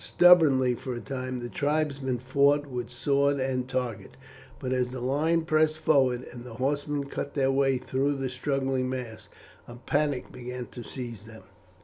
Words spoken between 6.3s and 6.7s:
and the